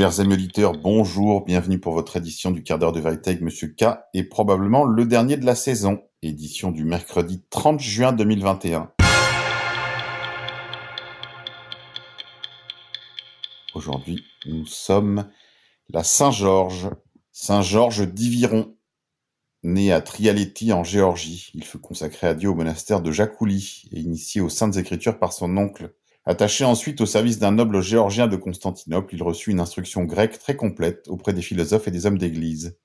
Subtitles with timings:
[0.00, 0.48] Chers amis
[0.82, 4.84] bonjour, bienvenue pour votre édition du quart d'heure de vérité avec Monsieur K et probablement
[4.84, 8.90] le dernier de la saison, édition du mercredi 30 juin 2021.
[13.74, 15.28] Aujourd'hui, nous sommes
[15.90, 16.88] la Saint-Georges,
[17.30, 18.74] Saint-Georges d'Iviron,
[19.64, 21.50] né à Trialeti en Géorgie.
[21.52, 25.34] Il fut consacré à Dieu au monastère de Jacouli et initié aux Saintes Écritures par
[25.34, 25.94] son oncle
[26.30, 30.54] Attaché ensuite au service d'un noble géorgien de Constantinople, il reçut une instruction grecque très
[30.54, 32.78] complète auprès des philosophes et des hommes d'église.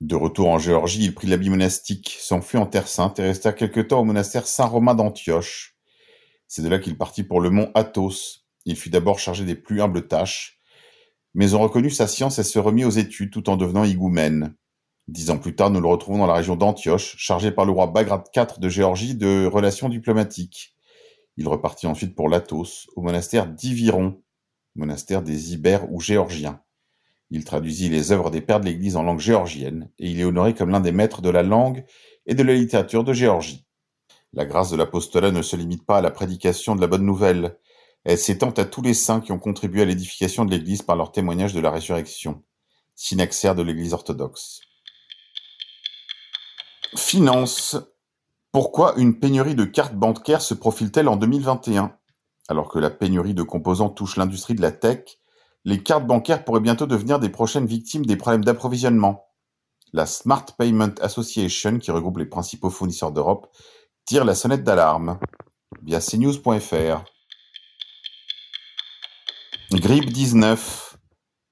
[0.00, 3.80] De retour en Géorgie, il prit l'habit monastique, s'enfuit en Terre Sainte et resta quelque
[3.80, 5.76] temps au monastère Saint-Romain d'Antioche.
[6.48, 8.46] C'est de là qu'il partit pour le mont Athos.
[8.64, 10.58] Il fut d'abord chargé des plus humbles tâches,
[11.34, 14.54] mais on reconnut sa science et se remit aux études tout en devenant higoumène.
[15.06, 17.88] Dix ans plus tard, nous le retrouvons dans la région d'Antioche, chargé par le roi
[17.88, 20.75] Bagrat IV de Géorgie de relations diplomatiques.
[21.36, 24.22] Il repartit ensuite pour Latos, au monastère d'Iviron,
[24.74, 26.62] monastère des Ibères ou géorgiens.
[27.30, 30.54] Il traduisit les œuvres des pères de l'Église en langue géorgienne, et il est honoré
[30.54, 31.84] comme l'un des maîtres de la langue
[32.26, 33.66] et de la littérature de Géorgie.
[34.32, 37.58] La grâce de l'apostolat ne se limite pas à la prédication de la bonne nouvelle,
[38.04, 41.10] elle s'étend à tous les saints qui ont contribué à l'édification de l'Église par leur
[41.10, 42.44] témoignage de la résurrection,
[42.94, 44.60] synaxaire de l'Église orthodoxe.
[46.94, 47.76] Finance
[48.56, 51.94] pourquoi une pénurie de cartes bancaires se profile-t-elle en 2021
[52.48, 55.18] Alors que la pénurie de composants touche l'industrie de la tech,
[55.66, 59.26] les cartes bancaires pourraient bientôt devenir des prochaines victimes des problèmes d'approvisionnement.
[59.92, 63.54] La Smart Payment Association, qui regroupe les principaux fournisseurs d'Europe,
[64.06, 65.18] tire la sonnette d'alarme
[65.82, 67.04] via cnews.fr.
[69.72, 70.96] Grippe 19.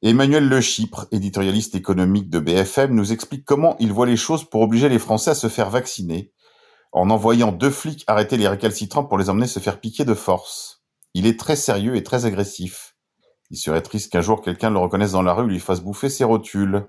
[0.01, 4.63] Emmanuel Le Chypre, éditorialiste économique de BFM, nous explique comment il voit les choses pour
[4.63, 6.33] obliger les Français à se faire vacciner
[6.95, 10.85] en envoyant deux flics arrêter les récalcitrants pour les emmener se faire piquer de force.
[11.13, 12.97] Il est très sérieux et très agressif.
[13.51, 16.09] Il serait triste qu'un jour quelqu'un le reconnaisse dans la rue et lui fasse bouffer
[16.09, 16.89] ses rotules.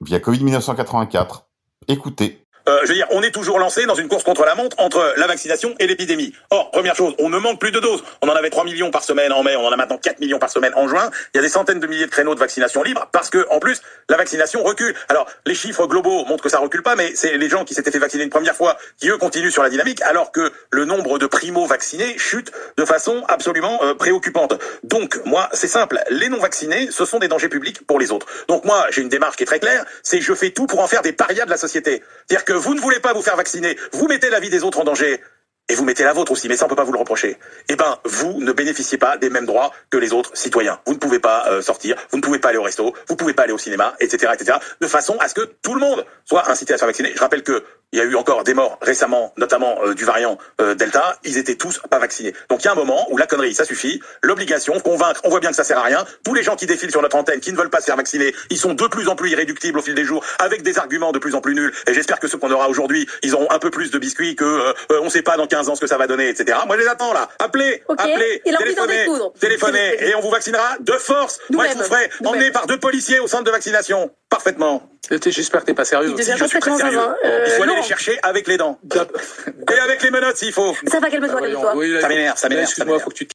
[0.00, 1.48] Via Covid 1984.
[1.86, 2.41] Écoutez.
[2.68, 5.14] Euh, je veux dire, on est toujours lancé dans une course contre la montre entre
[5.16, 6.32] la vaccination et l'épidémie.
[6.50, 8.04] Or, première chose, on ne manque plus de doses.
[8.20, 10.38] On en avait 3 millions par semaine en mai, on en a maintenant 4 millions
[10.38, 11.10] par semaine en juin.
[11.34, 13.58] Il y a des centaines de milliers de créneaux de vaccination libres parce que, en
[13.58, 14.94] plus, la vaccination recule.
[15.08, 17.90] Alors, les chiffres globaux montrent que ça recule pas, mais c'est les gens qui s'étaient
[17.90, 21.18] fait vacciner une première fois qui, eux, continuent sur la dynamique, alors que le nombre
[21.18, 24.54] de primo-vaccinés chute de façon absolument euh, préoccupante.
[24.84, 25.98] Donc, moi, c'est simple.
[26.10, 28.26] Les non-vaccinés, ce sont des dangers publics pour les autres.
[28.48, 30.86] Donc, moi, j'ai une démarche qui est très claire, c'est je fais tout pour en
[30.86, 32.02] faire des parias de la société.
[32.26, 34.80] C'est-à-dire que vous ne voulez pas vous faire vacciner, vous mettez la vie des autres
[34.80, 35.20] en danger.
[35.68, 37.38] Et vous mettez la vôtre aussi, mais ça on peut pas vous le reprocher.
[37.68, 40.80] Eh ben, vous ne bénéficiez pas des mêmes droits que les autres citoyens.
[40.86, 43.16] Vous ne pouvez pas euh, sortir, vous ne pouvez pas aller au resto, vous ne
[43.16, 44.58] pouvez pas aller au cinéma, etc., etc.
[44.80, 47.12] De façon à ce que tout le monde soit incité à se faire vacciner.
[47.14, 50.38] Je rappelle que il y a eu encore des morts récemment, notamment euh, du variant
[50.60, 51.18] euh, Delta.
[51.24, 52.34] Ils étaient tous pas vaccinés.
[52.48, 54.00] Donc il y a un moment où la connerie, ça suffit.
[54.22, 56.04] L'obligation, convaincre, on voit bien que ça sert à rien.
[56.24, 58.34] Tous les gens qui défilent sur notre antenne, qui ne veulent pas se faire vacciner,
[58.50, 61.18] ils sont de plus en plus irréductibles au fil des jours, avec des arguments de
[61.18, 61.72] plus en plus nuls.
[61.86, 64.44] Et j'espère que ceux qu'on aura aujourd'hui, ils auront un peu plus de biscuits que
[64.44, 66.58] euh, on sait pas dans 15 ans ce que ça va donner, etc.
[66.66, 67.28] Moi je les attends là.
[67.38, 69.06] Appelez, appelez, téléphonez,
[69.38, 71.40] téléphonez, et on vous vaccinera de force.
[71.50, 74.10] Moi je vous ferai emmener par deux policiers au centre de vaccination.
[74.32, 74.88] Parfaitement.
[75.26, 76.16] J'espère que t'es pas sérieux.
[76.18, 77.00] Si, je suis très sérieux.
[77.22, 78.78] Il faut aller les chercher avec les dents.
[78.90, 80.74] Et avec les menottes s'il faut.
[80.86, 82.00] Ça va, calme-toi, ah, calme-toi.
[82.00, 82.66] ça m'énerve, ça m'énerve.
[82.66, 83.28] Excuse-moi, faut que tu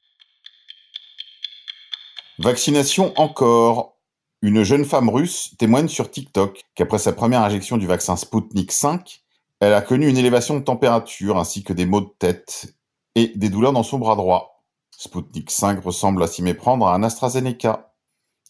[2.40, 3.96] Vaccination encore.
[4.42, 9.22] Une jeune femme russe témoigne sur TikTok qu'après sa première injection du vaccin Sputnik 5,
[9.60, 12.74] elle a connu une élévation de température ainsi que des maux de tête
[13.14, 14.64] et des douleurs dans son bras droit.
[14.96, 17.92] Sputnik 5 ressemble à s'y méprendre à un AstraZeneca.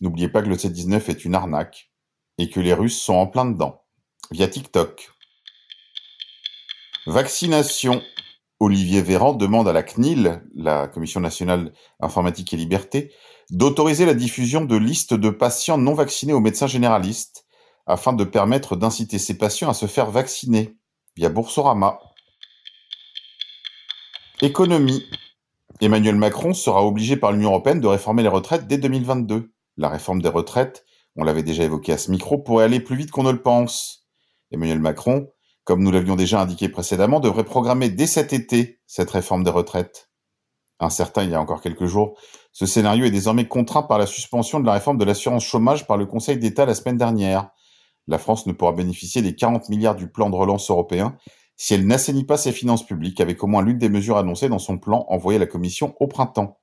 [0.01, 1.89] N'oubliez pas que le C19 est une arnaque
[2.39, 3.83] et que les Russes sont en plein dedans.
[4.31, 5.11] Via TikTok.
[7.07, 8.03] Vaccination.
[8.61, 13.13] Olivier Véran demande à la CNIL, la Commission nationale informatique et liberté,
[13.51, 17.47] d'autoriser la diffusion de listes de patients non vaccinés aux médecins généralistes
[17.87, 20.77] afin de permettre d'inciter ces patients à se faire vacciner
[21.17, 22.01] via Boursorama.
[24.43, 25.05] Économie.
[25.81, 29.53] Emmanuel Macron sera obligé par l'Union européenne de réformer les retraites dès 2022.
[29.77, 30.85] La réforme des retraites,
[31.19, 34.07] on l'avait déjà évoqué à ce micro, pourrait aller plus vite qu'on ne le pense.
[34.51, 35.29] Emmanuel Macron
[35.69, 40.09] comme nous l'avions déjà indiqué précédemment, devrait programmer dès cet été cette réforme des retraites.
[40.81, 42.19] Incertain il y a encore quelques jours,
[42.53, 45.99] ce scénario est désormais contraint par la suspension de la réforme de l'assurance chômage par
[45.99, 47.51] le Conseil d'État la semaine dernière.
[48.07, 51.19] La France ne pourra bénéficier des 40 milliards du plan de relance européen
[51.59, 54.59] si elle n'assainit pas ses finances publiques avec au moins l'une des mesures annoncées dans
[54.59, 56.61] son plan envoyé à la Commission au printemps.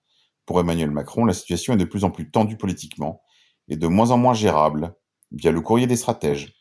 [0.47, 3.21] Pour Emmanuel Macron, la situation est de plus en plus tendue politiquement
[3.69, 4.95] et de moins en moins gérable
[5.31, 6.53] via le courrier des stratèges.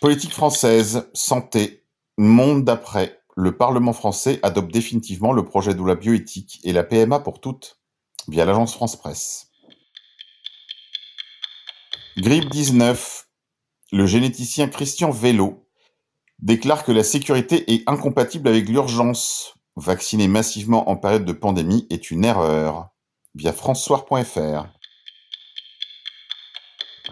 [0.00, 1.86] Politique française, santé,
[2.18, 3.20] monde d'après.
[3.36, 7.80] Le Parlement français adopte définitivement le projet de la bioéthique et la PMA pour toutes,
[8.28, 9.52] via l'agence France Presse.
[12.18, 13.28] Grippe 19.
[13.92, 15.68] Le généticien Christian Vélo
[16.40, 19.54] déclare que la sécurité est incompatible avec l'urgence.
[19.76, 22.90] Vacciner massivement en période de pandémie est une erreur.
[23.34, 24.66] Via francesoir.fr.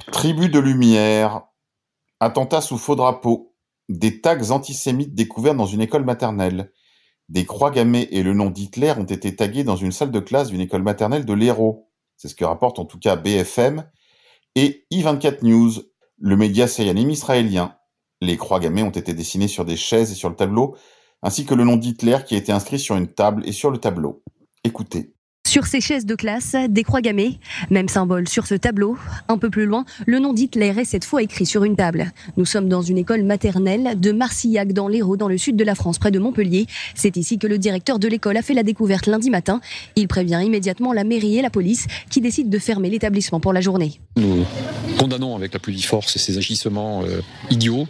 [0.06, 1.42] Tribu de lumière.
[2.20, 3.54] Attentat sous faux drapeau.
[3.88, 6.72] Des tags antisémites découverts dans une école maternelle.
[7.28, 10.48] Des croix gammées et le nom d'Hitler ont été tagués dans une salle de classe
[10.48, 11.88] d'une école maternelle de l'Hérault.
[12.16, 13.84] C'est ce que rapporte en tout cas BFM
[14.56, 15.72] et I24 News,
[16.18, 17.76] le média séanime israélien.
[18.20, 20.76] Les croix gammées ont été dessinées sur des chaises et sur le tableau,
[21.22, 23.78] ainsi que le nom d'Hitler qui a été inscrit sur une table et sur le
[23.78, 24.22] tableau.
[24.64, 25.14] Écoutez.
[25.50, 28.96] Sur ces chaises de classe, des croix gammées, même symbole sur ce tableau.
[29.26, 32.12] Un peu plus loin, le nom d'Hitler est cette fois écrit sur une table.
[32.36, 35.74] Nous sommes dans une école maternelle de Marcillac dans l'Hérault, dans le sud de la
[35.74, 36.66] France, près de Montpellier.
[36.94, 39.60] C'est ici que le directeur de l'école a fait la découverte lundi matin.
[39.96, 43.60] Il prévient immédiatement la mairie et la police qui décident de fermer l'établissement pour la
[43.60, 43.98] journée.
[44.14, 44.44] Nous
[45.00, 47.88] condamnons avec la plus vive force ces agissements euh, idiots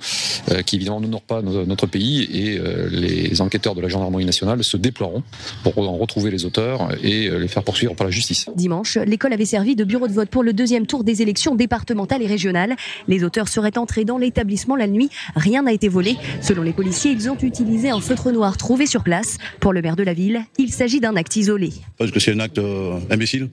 [0.50, 4.24] euh, qui évidemment n'honorent pas no- notre pays et euh, les enquêteurs de la gendarmerie
[4.24, 5.22] nationale se déploieront
[5.62, 8.46] pour en retrouver les auteurs et les faire poursuivre par la justice.
[8.54, 12.22] Dimanche, l'école avait servi de bureau de vote pour le deuxième tour des élections départementales
[12.22, 12.76] et régionales.
[13.08, 15.10] Les auteurs seraient entrés dans l'établissement la nuit.
[15.36, 16.16] Rien n'a été volé.
[16.40, 19.38] Selon les policiers, ils ont utilisé un feutre noir trouvé sur place.
[19.60, 21.72] Pour le maire de la ville, il s'agit d'un acte isolé.
[21.98, 23.48] Parce que c'est un acte euh, imbécile.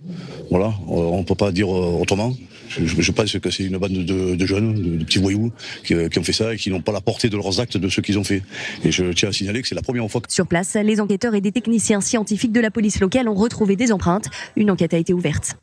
[0.50, 2.34] Voilà, euh, on ne peut pas dire euh, autrement.
[2.80, 5.52] Je, je- pense que c'est une bande de, de jeunes, de, de petits voyous,
[5.84, 7.78] qui, euh, qui ont fait ça et qui n'ont pas la portée de leurs actes
[7.78, 8.44] de ce qu'ils ont fait.
[8.84, 11.36] Et je tiens à signaler que c'est la première fois que Sur place, les enquêteurs
[11.36, 14.26] et des techniciens scientifiques de la police locale ont retrouvé des empreintes.
[14.56, 15.56] Une enquête a été ouverte.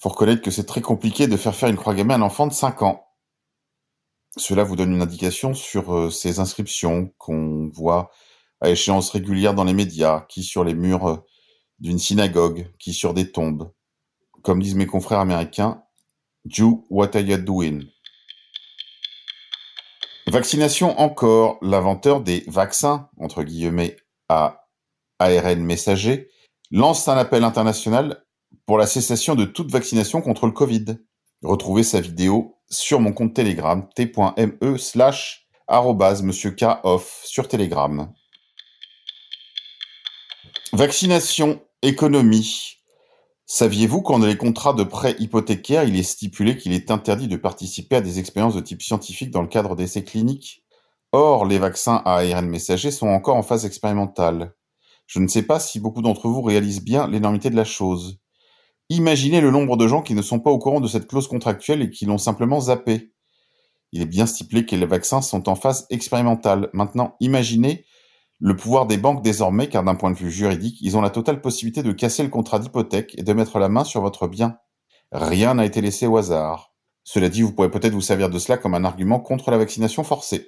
[0.00, 2.46] Faut reconnaître que c'est très compliqué de faire faire une croix gammée à un enfant
[2.46, 3.04] de 5 ans.
[4.36, 8.10] Cela vous donne une indication sur euh, ces inscriptions qu'on voit
[8.60, 11.16] à échéance régulière dans les médias, qui sur les murs euh,
[11.80, 13.72] d'une synagogue, qui sur des tombes.
[14.42, 15.82] Comme disent mes confrères américains,
[20.26, 21.58] Vaccination encore.
[21.62, 23.96] L'inventeur des vaccins, entre guillemets,
[24.28, 24.66] à
[25.18, 26.28] ARN messager,
[26.70, 28.24] lance un appel international
[28.66, 30.98] pour la cessation de toute vaccination contre le Covid.
[31.42, 35.48] Retrouvez sa vidéo sur mon compte Telegram t.me slash
[36.22, 38.12] monsieur K off sur Telegram.
[40.72, 42.77] Vaccination, économie.
[43.50, 47.96] Saviez-vous qu'en les contrats de prêt hypothécaire, il est stipulé qu'il est interdit de participer
[47.96, 50.66] à des expériences de type scientifique dans le cadre d'essais cliniques?
[51.12, 54.52] Or, les vaccins à ARN messager sont encore en phase expérimentale.
[55.06, 58.18] Je ne sais pas si beaucoup d'entre vous réalisent bien l'énormité de la chose.
[58.90, 61.80] Imaginez le nombre de gens qui ne sont pas au courant de cette clause contractuelle
[61.80, 63.14] et qui l'ont simplement zappé.
[63.92, 66.68] Il est bien stipulé que les vaccins sont en phase expérimentale.
[66.74, 67.86] Maintenant, imaginez
[68.40, 71.40] le pouvoir des banques désormais, car d'un point de vue juridique, ils ont la totale
[71.40, 74.58] possibilité de casser le contrat d'hypothèque et de mettre la main sur votre bien.
[75.10, 76.72] Rien n'a été laissé au hasard.
[77.02, 80.04] Cela dit, vous pourrez peut-être vous servir de cela comme un argument contre la vaccination
[80.04, 80.46] forcée.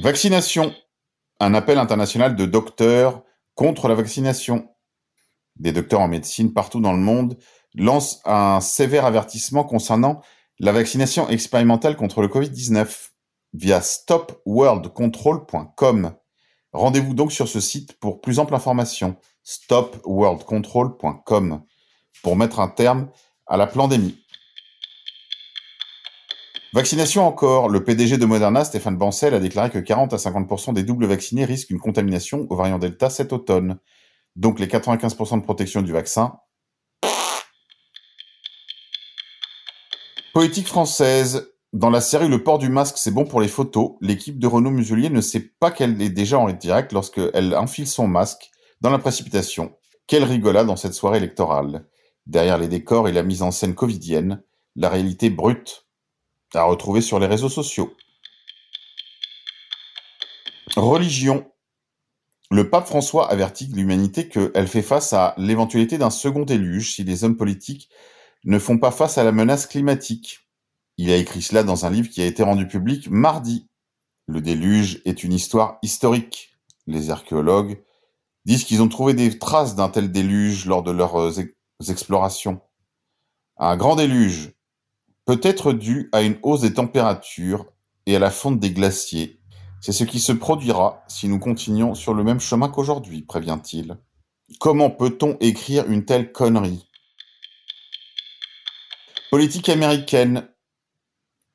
[0.00, 0.74] Vaccination.
[1.38, 3.22] Un appel international de docteurs
[3.54, 4.68] contre la vaccination.
[5.56, 7.38] Des docteurs en médecine partout dans le monde
[7.74, 10.22] lancent un sévère avertissement concernant
[10.58, 13.10] la vaccination expérimentale contre le Covid-19
[13.56, 16.14] via stopworldcontrol.com.
[16.72, 19.16] Rendez-vous donc sur ce site pour plus ample information.
[19.42, 21.62] stopworldcontrol.com
[22.22, 23.08] pour mettre un terme
[23.46, 24.18] à la pandémie.
[26.74, 27.70] Vaccination encore.
[27.70, 31.46] Le PDG de Moderna, Stéphane Bancel, a déclaré que 40 à 50% des doubles vaccinés
[31.46, 33.78] risquent une contamination au variant Delta cet automne.
[34.34, 36.38] Donc les 95% de protection du vaccin.
[40.34, 41.55] Politique française.
[41.76, 44.70] Dans la série Le port du masque, c'est bon pour les photos, l'équipe de Renaud
[44.70, 48.98] Muselier ne sait pas qu'elle est déjà en direct lorsqu'elle enfile son masque dans la
[48.98, 49.76] précipitation.
[50.06, 51.86] Quelle rigolade dans cette soirée électorale.
[52.24, 54.42] Derrière les décors et la mise en scène covidienne,
[54.74, 55.84] la réalité brute
[56.54, 57.94] à retrouver sur les réseaux sociaux.
[60.76, 61.46] Religion.
[62.50, 67.22] Le pape François avertit l'humanité qu'elle fait face à l'éventualité d'un second déluge si les
[67.22, 67.90] hommes politiques
[68.44, 70.45] ne font pas face à la menace climatique.
[70.98, 73.68] Il a écrit cela dans un livre qui a été rendu public mardi.
[74.26, 76.56] Le déluge est une histoire historique.
[76.86, 77.82] Les archéologues
[78.44, 81.38] disent qu'ils ont trouvé des traces d'un tel déluge lors de leurs
[81.88, 82.60] explorations.
[83.58, 84.52] Un grand déluge
[85.26, 87.66] peut être dû à une hausse des températures
[88.06, 89.40] et à la fonte des glaciers.
[89.80, 93.98] C'est ce qui se produira si nous continuons sur le même chemin qu'aujourd'hui, prévient-il.
[94.60, 96.88] Comment peut-on écrire une telle connerie?
[99.30, 100.48] Politique américaine.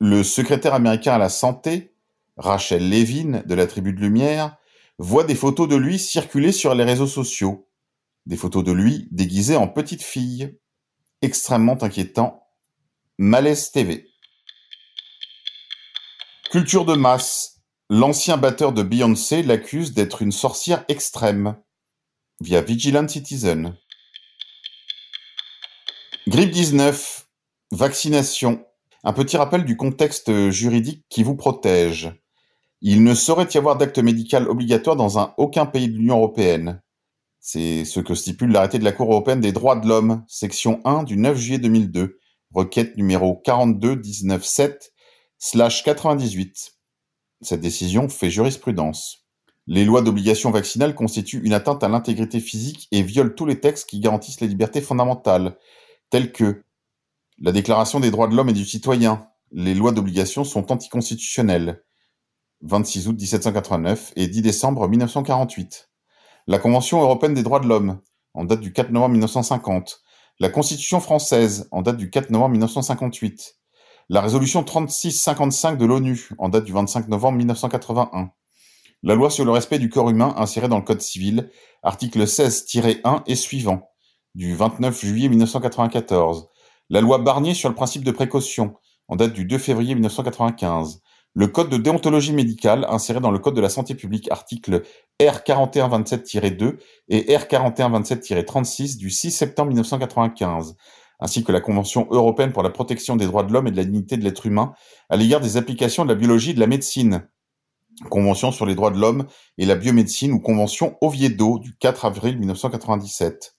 [0.04, 1.94] Le secrétaire américain à la santé,
[2.36, 4.56] Rachel Levine, de la Tribu de Lumière,
[4.98, 7.70] voit des photos de lui circuler sur les réseaux sociaux.
[8.26, 10.58] Des photos de lui déguisé en petite fille.
[11.20, 12.48] extrêmement inquiétant.
[13.16, 14.08] Malaise TV.
[16.50, 17.60] Culture de masse.
[17.88, 21.56] L'ancien batteur de Beyoncé l'accuse d'être une sorcière extrême
[22.40, 23.76] via Vigilant Citizen.
[26.26, 27.28] Grippe 19.
[27.70, 28.66] Vaccination.
[29.04, 32.12] Un petit rappel du contexte juridique qui vous protège.
[32.80, 36.80] Il ne saurait y avoir d'acte médical obligatoire dans un, aucun pays de l'Union européenne.
[37.40, 41.02] C'est ce que stipule l'arrêté de la Cour européenne des droits de l'homme, section 1
[41.02, 42.20] du 9 juillet 2002,
[42.52, 44.46] requête numéro 42 19
[45.84, 46.72] 98.
[47.40, 49.26] Cette décision fait jurisprudence.
[49.66, 53.88] Les lois d'obligation vaccinale constituent une atteinte à l'intégrité physique et violent tous les textes
[53.88, 55.56] qui garantissent les libertés fondamentales,
[56.10, 56.62] tels que
[57.38, 59.26] la Déclaration des droits de l'homme et du citoyen.
[59.50, 61.82] Les lois d'obligation sont anticonstitutionnelles.
[62.62, 65.90] 26 août 1789 et 10 décembre 1948.
[66.46, 68.00] La Convention européenne des droits de l'homme,
[68.34, 70.00] en date du 4 novembre 1950.
[70.40, 73.56] La Constitution française, en date du 4 novembre 1958.
[74.08, 78.30] La résolution 3655 de l'ONU, en date du 25 novembre 1981.
[79.02, 81.50] La loi sur le respect du corps humain insérée dans le Code civil,
[81.82, 83.90] article 16-1 et suivant,
[84.34, 86.48] du 29 juillet 1994.
[86.90, 88.74] La loi Barnier sur le principe de précaution,
[89.08, 91.00] en date du 2 février 1995.
[91.34, 94.82] Le code de déontologie médicale inséré dans le code de la santé publique article
[95.20, 96.76] R4127-2
[97.08, 100.76] et R4127-36 du 6 septembre 1995,
[101.20, 103.84] ainsi que la Convention européenne pour la protection des droits de l'homme et de la
[103.84, 104.74] dignité de l'être humain
[105.08, 107.26] à l'égard des applications de la biologie et de la médecine,
[108.10, 109.26] Convention sur les droits de l'homme
[109.58, 113.54] et la biomédecine ou Convention Oviedo du 4 avril 1997,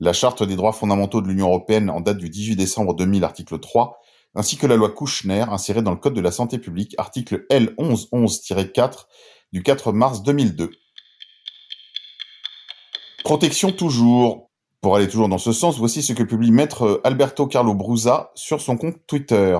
[0.00, 3.58] la Charte des droits fondamentaux de l'Union européenne en date du 18 décembre 2000, article
[3.58, 4.00] 3,
[4.34, 7.74] ainsi que la loi Kouchner insérée dans le Code de la santé publique, article L
[7.78, 9.06] 1111-4
[9.52, 10.70] du 4 mars 2002.
[13.24, 14.50] Protection toujours.
[14.80, 18.60] Pour aller toujours dans ce sens, voici ce que publie maître Alberto Carlo Brusa sur
[18.60, 19.58] son compte Twitter.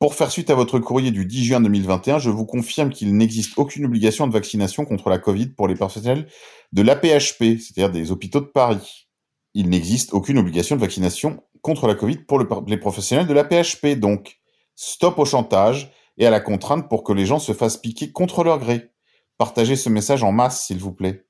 [0.00, 3.56] Pour faire suite à votre courrier du 10 juin 2021, je vous confirme qu'il n'existe
[3.56, 6.26] aucune obligation de vaccination contre la Covid pour les personnels
[6.72, 9.06] de l'APHP, c'est-à-dire des hôpitaux de Paris.
[9.54, 13.98] Il n'existe aucune obligation de vaccination contre la Covid pour les professionnels de la PHP.
[13.98, 14.38] Donc,
[14.74, 18.44] stop au chantage et à la contrainte pour que les gens se fassent piquer contre
[18.44, 18.90] leur gré.
[19.38, 21.26] Partagez ce message en masse, s'il vous plaît.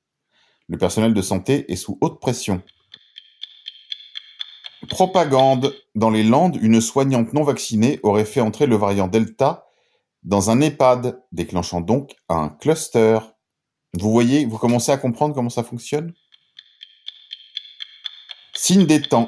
[0.67, 2.61] Le personnel de santé est sous haute pression.
[4.89, 5.73] Propagande.
[5.95, 9.65] Dans les Landes, une soignante non vaccinée aurait fait entrer le variant Delta
[10.23, 13.19] dans un EHPAD, déclenchant donc un cluster.
[13.93, 16.13] Vous voyez, vous commencez à comprendre comment ça fonctionne?
[18.57, 19.27] Signe des temps.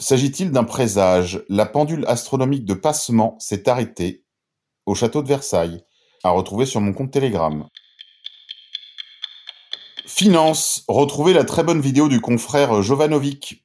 [0.00, 1.44] S'agit-il d'un présage?
[1.48, 4.24] La pendule astronomique de Passement s'est arrêtée
[4.84, 5.84] au château de Versailles,
[6.24, 7.68] à retrouver sur mon compte Telegram.
[10.06, 10.82] Finance.
[10.88, 13.64] Retrouvez la très bonne vidéo du confrère Jovanovic.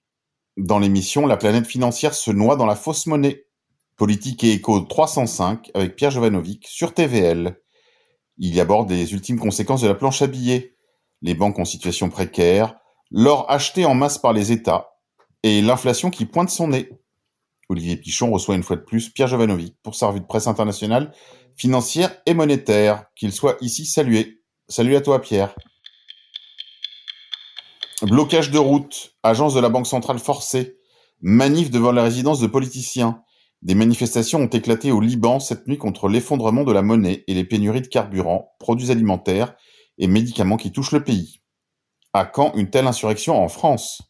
[0.57, 3.45] Dans l'émission La planète financière se noie dans la fausse monnaie.
[3.97, 7.59] Politique et écho 305 avec Pierre Jovanovic sur TVL.
[8.37, 10.75] Il y aborde les ultimes conséquences de la planche à billets,
[11.23, 12.75] les banques en situation précaire,
[13.09, 14.98] l'or acheté en masse par les États,
[15.43, 16.89] et l'inflation qui pointe son nez.
[17.69, 21.13] Olivier Pichon reçoit une fois de plus Pierre Jovanovic pour sa revue de presse internationale,
[21.55, 23.05] financière et monétaire.
[23.15, 24.41] Qu'il soit ici salué.
[24.67, 25.55] Salut à toi Pierre.
[28.01, 30.77] Blocage de route, agence de la Banque centrale forcée,
[31.21, 33.23] manif devant la résidence de politiciens.
[33.61, 37.43] Des manifestations ont éclaté au Liban cette nuit contre l'effondrement de la monnaie et les
[37.43, 39.53] pénuries de carburant, produits alimentaires
[39.97, 41.41] et médicaments qui touchent le pays.
[42.13, 44.08] À quand une telle insurrection en France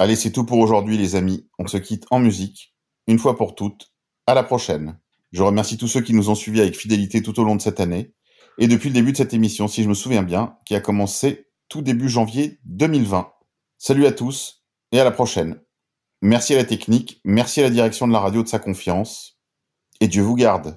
[0.00, 1.48] Allez, c'est tout pour aujourd'hui, les amis.
[1.58, 2.72] On se quitte en musique,
[3.08, 3.92] une fois pour toutes.
[4.26, 5.00] À la prochaine.
[5.32, 7.80] Je remercie tous ceux qui nous ont suivis avec fidélité tout au long de cette
[7.80, 8.12] année,
[8.58, 11.48] et depuis le début de cette émission, si je me souviens bien, qui a commencé
[11.68, 13.32] tout début janvier 2020.
[13.76, 15.60] Salut à tous, et à la prochaine.
[16.22, 19.40] Merci à la technique, merci à la direction de la radio de sa confiance,
[20.00, 20.76] et Dieu vous garde.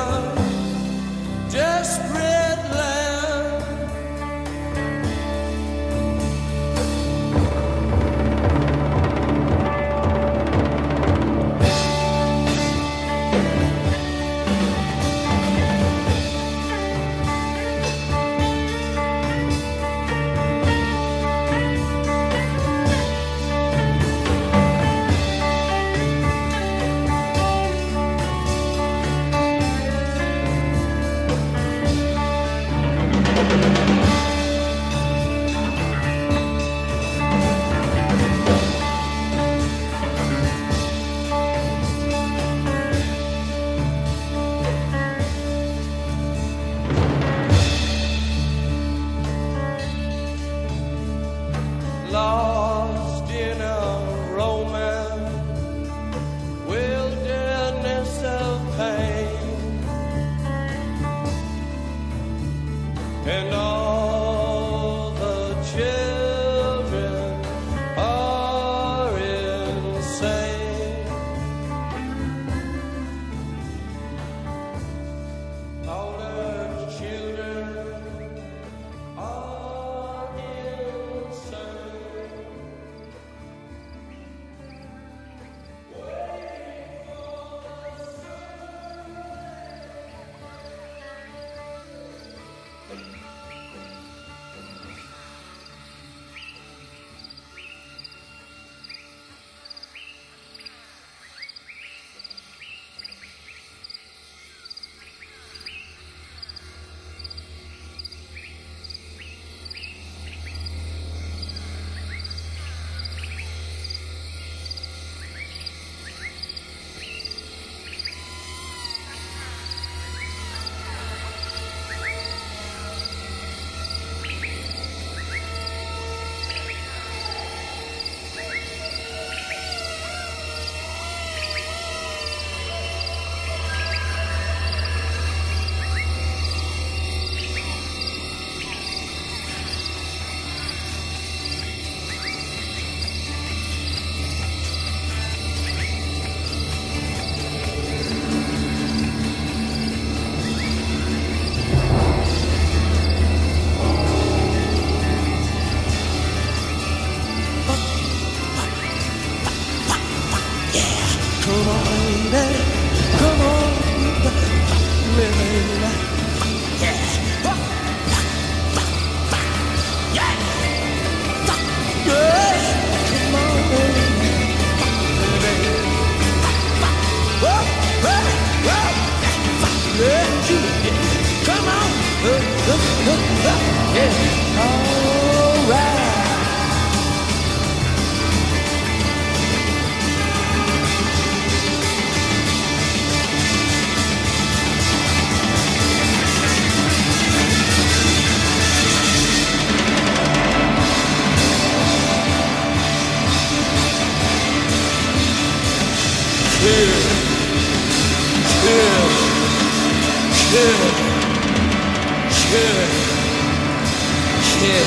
[214.61, 214.85] here,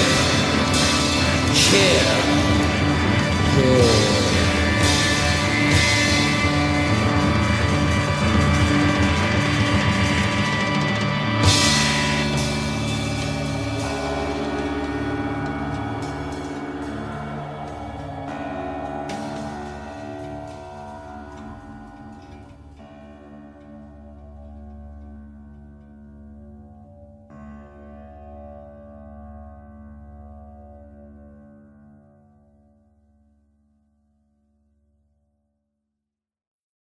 [1.53, 2.25] here,
[3.55, 4.04] Kill.